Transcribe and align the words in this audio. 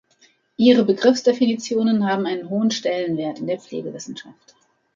Ihre 0.57 0.83
Begriffsdefinitionen 0.83 2.09
haben 2.09 2.25
einen 2.25 2.49
hohen 2.49 2.71
Stellenwert 2.71 3.37
in 3.37 3.45
der 3.45 3.59
Pflegewissenschaft. 3.59 4.55